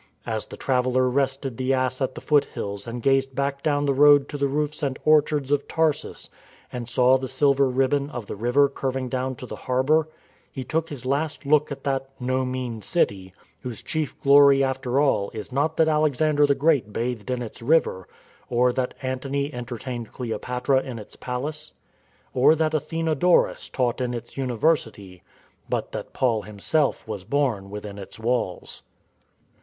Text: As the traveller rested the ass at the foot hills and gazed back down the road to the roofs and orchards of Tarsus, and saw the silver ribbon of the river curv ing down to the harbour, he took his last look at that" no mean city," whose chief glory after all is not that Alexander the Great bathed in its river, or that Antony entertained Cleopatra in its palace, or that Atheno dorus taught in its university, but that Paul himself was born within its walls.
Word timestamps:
As 0.25 0.47
the 0.47 0.57
traveller 0.57 1.07
rested 1.07 1.57
the 1.57 1.75
ass 1.75 2.01
at 2.01 2.15
the 2.15 2.21
foot 2.21 2.45
hills 2.45 2.87
and 2.87 3.03
gazed 3.03 3.35
back 3.35 3.61
down 3.61 3.85
the 3.85 3.93
road 3.93 4.27
to 4.29 4.37
the 4.39 4.47
roofs 4.47 4.81
and 4.81 4.97
orchards 5.05 5.51
of 5.51 5.67
Tarsus, 5.67 6.27
and 6.73 6.89
saw 6.89 7.19
the 7.19 7.27
silver 7.27 7.69
ribbon 7.69 8.09
of 8.09 8.25
the 8.25 8.35
river 8.35 8.67
curv 8.67 8.95
ing 8.95 9.09
down 9.09 9.35
to 9.35 9.45
the 9.45 9.55
harbour, 9.69 10.09
he 10.51 10.63
took 10.63 10.89
his 10.89 11.05
last 11.05 11.45
look 11.45 11.71
at 11.71 11.83
that" 11.83 12.09
no 12.19 12.43
mean 12.43 12.81
city," 12.81 13.31
whose 13.61 13.83
chief 13.83 14.19
glory 14.23 14.63
after 14.63 14.99
all 14.99 15.29
is 15.35 15.51
not 15.51 15.77
that 15.77 15.87
Alexander 15.87 16.47
the 16.47 16.55
Great 16.55 16.91
bathed 16.91 17.29
in 17.29 17.43
its 17.43 17.61
river, 17.61 18.07
or 18.49 18.73
that 18.73 18.95
Antony 19.03 19.53
entertained 19.53 20.11
Cleopatra 20.11 20.81
in 20.81 20.97
its 20.97 21.15
palace, 21.15 21.73
or 22.33 22.55
that 22.55 22.71
Atheno 22.73 23.13
dorus 23.13 23.69
taught 23.69 24.01
in 24.01 24.15
its 24.15 24.35
university, 24.35 25.21
but 25.69 25.91
that 25.91 26.11
Paul 26.11 26.41
himself 26.41 27.07
was 27.07 27.23
born 27.23 27.69
within 27.69 27.99
its 27.99 28.17
walls. 28.17 28.81